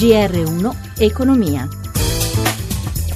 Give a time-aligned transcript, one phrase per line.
[0.00, 1.68] GR1 Economia.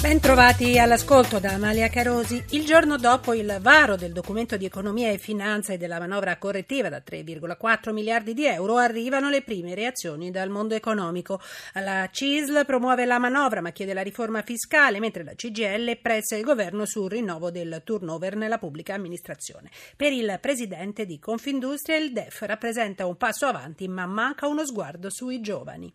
[0.00, 2.40] Bentrovati all'ascolto da Amalia Carosi.
[2.50, 6.88] Il giorno dopo il varo del documento di economia e finanza e della manovra correttiva
[6.88, 11.40] da 3,4 miliardi di euro arrivano le prime reazioni dal mondo economico.
[11.72, 16.44] La CISL promuove la manovra ma chiede la riforma fiscale, mentre la CGL pressa il
[16.44, 19.68] governo sul rinnovo del turnover nella pubblica amministrazione.
[19.96, 25.10] Per il presidente di Confindustria il DEF rappresenta un passo avanti ma manca uno sguardo
[25.10, 25.92] sui giovani.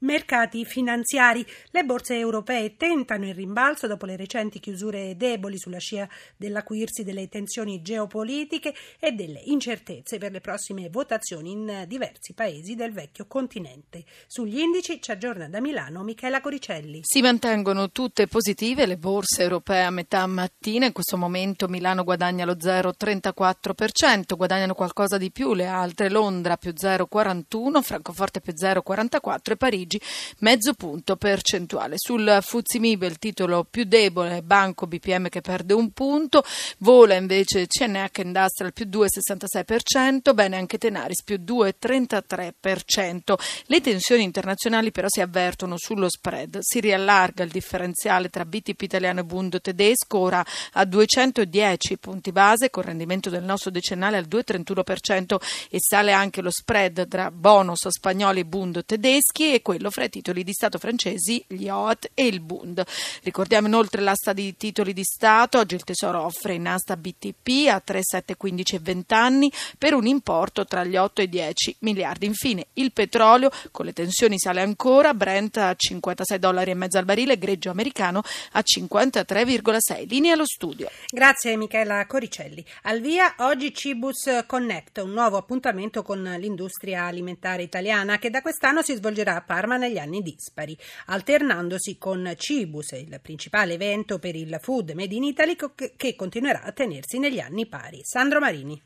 [0.00, 1.44] Mercati finanziari.
[1.72, 7.28] Le borse europee tentano il rimbalzo dopo le recenti chiusure deboli sulla scia dell'acuirsi delle
[7.28, 14.04] tensioni geopolitiche e delle incertezze per le prossime votazioni in diversi paesi del vecchio continente.
[14.28, 17.00] Sugli indici ci aggiorna da Milano Michela Coricelli.
[17.02, 20.86] Si mantengono tutte positive le borse europee a metà mattina.
[20.86, 26.08] In questo momento Milano guadagna lo 0,34%, guadagnano qualcosa di più le altre.
[26.08, 30.00] Londra più 0,41%, Francoforte più 0,44% e Parigi Parigi,
[30.40, 31.94] mezzo punto percentuale.
[31.96, 36.44] Sul Fuzimib il titolo più debole è Banco BPM che perde un punto,
[36.78, 43.34] vola invece CNH Industrial più 2,66%, bene anche Tenaris più 2,33%.
[43.66, 49.20] Le tensioni internazionali però si avvertono sullo spread, si riallarga il differenziale tra BTP italiano
[49.20, 55.36] e Bund tedesco ora a 210 punti base con rendimento del nostro decennale al 2,31%
[55.70, 60.04] e sale anche lo spread tra bonus spagnoli e Bund tedeschi e quello quello fra
[60.04, 62.84] i titoli di Stato francesi, gli OAT e il Bund.
[63.22, 67.78] Ricordiamo inoltre l'asta di titoli di Stato, oggi il Tesoro offre in asta BTP a
[67.78, 71.76] 3, 7, 15 e 20 anni per un importo tra gli 8 e i 10
[71.80, 72.26] miliardi.
[72.26, 77.04] Infine il petrolio con le tensioni sale ancora, Brent a 56 dollari e mezzo al
[77.04, 80.08] barile, greggio americano a 53,6.
[80.08, 80.90] Linea allo studio.
[81.08, 82.64] Grazie Michela Coricelli.
[82.82, 88.82] Al via oggi Cibus Connect, un nuovo appuntamento con l'industria alimentare italiana che da quest'anno
[88.82, 94.58] si svolgerà a Parma negli anni dispari, alternandosi con Cibus, il principale evento per il
[94.60, 95.56] food made in Italy
[95.96, 98.00] che continuerà a tenersi negli anni pari.
[98.02, 98.80] Sandro Marini.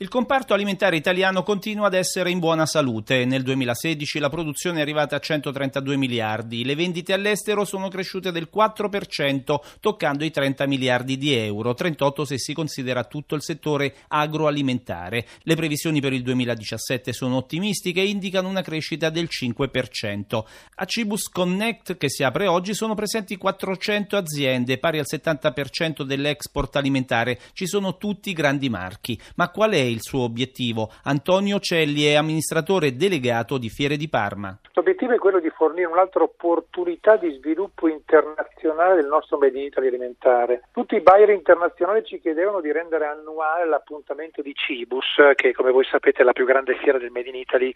[0.00, 3.24] Il comparto alimentare italiano continua ad essere in buona salute.
[3.24, 6.64] Nel 2016 la produzione è arrivata a 132 miliardi.
[6.64, 12.38] Le vendite all'estero sono cresciute del 4%, toccando i 30 miliardi di euro, 38 se
[12.38, 15.26] si considera tutto il settore agroalimentare.
[15.42, 20.44] Le previsioni per il 2017 sono ottimistiche e indicano una crescita del 5%.
[20.76, 26.76] A Cibus Connect, che si apre oggi, sono presenti 400 aziende, pari al 70% dell'export
[26.76, 27.40] alimentare.
[27.52, 29.20] Ci sono tutti grandi marchi.
[29.34, 30.90] Ma qual è il suo obiettivo?
[31.04, 34.58] Antonio Celli è amministratore delegato di Fiere di Parma.
[34.74, 39.88] L'obiettivo è quello di fornire un'altra opportunità di sviluppo internazionale del nostro Made in Italy
[39.88, 40.62] alimentare.
[40.72, 45.84] Tutti i buyer internazionali ci chiedevano di rendere annuale l'appuntamento di Cibus, che come voi
[45.84, 47.74] sapete è la più grande fiera del Made in Italy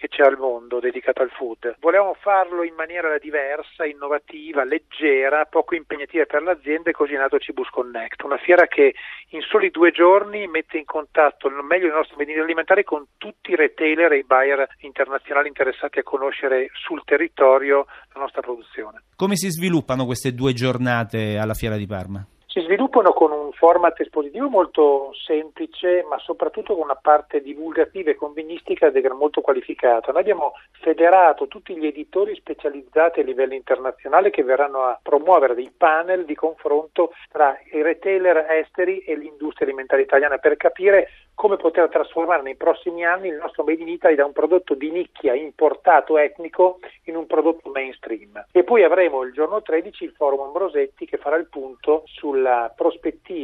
[0.00, 1.76] che c'è al mondo dedicata al food.
[1.78, 7.38] Volevamo farlo in maniera diversa, innovativa, leggera, poco impegnativa per l'azienda e così è nato
[7.38, 8.94] Cibus Connect, una fiera che
[9.28, 13.50] in soli due giorni mette in contatto il meglio del nostro Italy alimentare con tutti
[13.50, 19.02] i retailer e i buyer internazionali interessati a conoscere sul territorio la nostra produzione.
[19.16, 22.24] Come si sviluppano queste due giornate alla Fiera di Parma?
[22.46, 28.14] Si sviluppano con un format espositivo molto semplice, ma soprattutto con una parte divulgativa e
[28.14, 30.12] convegnistica molto qualificata.
[30.12, 35.70] Noi abbiamo federato tutti gli editori specializzati a livello internazionale che verranno a promuovere dei
[35.76, 41.88] panel di confronto tra i retailer esteri e l'industria alimentare italiana per capire come poter
[41.88, 46.18] trasformare nei prossimi anni il nostro Made in Italy da un prodotto di nicchia importato
[46.18, 48.44] etnico in un prodotto mainstream.
[48.52, 52.72] E poi avremo il giorno 13 il forum Ambrosetti che farà il punto sulle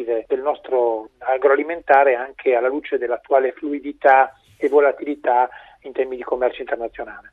[0.06, 5.48] prospettive del nostro agroalimentare anche alla luce dell'attuale fluidità e volatilità
[5.82, 7.32] in termini di commercio internazionale.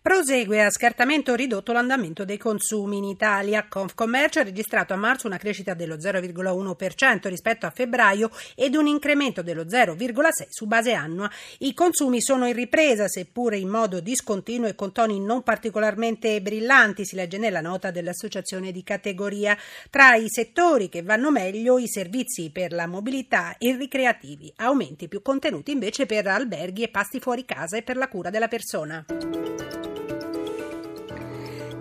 [0.00, 3.66] Prosegue a scartamento ridotto l'andamento dei consumi in Italia.
[3.66, 9.42] Confcommercio ha registrato a marzo una crescita dello 0,1% rispetto a febbraio ed un incremento
[9.42, 11.30] dello 0,6% su base annua.
[11.60, 17.06] I consumi sono in ripresa, seppure in modo discontinuo e con toni non particolarmente brillanti,
[17.06, 19.56] si legge nella nota dell'associazione di categoria.
[19.88, 25.22] Tra i settori che vanno meglio i servizi per la mobilità e ricreativi, aumenti più
[25.22, 29.53] contenuti invece per alberghi e pasti fuori casa e per la cura della persona.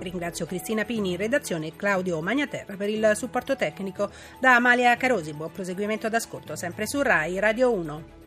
[0.03, 4.11] Ringrazio Cristina Pini in redazione e Claudio Magnaterra per il supporto tecnico.
[4.39, 8.22] Da Amalia Carosi, buon proseguimento d'ascolto sempre su RAI Radio 1.